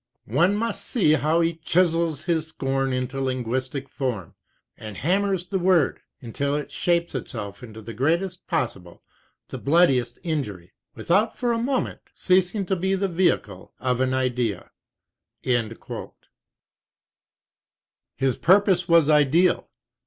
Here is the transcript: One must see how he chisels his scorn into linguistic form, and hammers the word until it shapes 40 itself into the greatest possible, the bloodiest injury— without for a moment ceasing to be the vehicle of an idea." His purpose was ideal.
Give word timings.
One 0.33 0.55
must 0.55 0.83
see 0.83 1.13
how 1.13 1.41
he 1.41 1.53
chisels 1.57 2.23
his 2.23 2.47
scorn 2.47 2.91
into 2.91 3.21
linguistic 3.21 3.87
form, 3.87 4.33
and 4.75 4.97
hammers 4.97 5.45
the 5.45 5.59
word 5.59 6.01
until 6.23 6.55
it 6.55 6.71
shapes 6.71 7.11
40 7.13 7.23
itself 7.23 7.61
into 7.61 7.83
the 7.83 7.93
greatest 7.93 8.47
possible, 8.47 9.03
the 9.49 9.59
bloodiest 9.59 10.17
injury— 10.23 10.71
without 10.95 11.37
for 11.37 11.51
a 11.53 11.59
moment 11.59 11.99
ceasing 12.15 12.65
to 12.65 12.75
be 12.75 12.95
the 12.95 13.07
vehicle 13.07 13.75
of 13.79 14.01
an 14.01 14.15
idea." 14.15 14.71
His 15.43 15.59
purpose 18.39 18.87
was 18.89 19.07
ideal. 19.07 19.69